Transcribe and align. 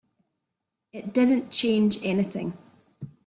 It 0.93 1.13
didn't 1.13 1.51
change 1.51 1.99
anything. 2.03 2.57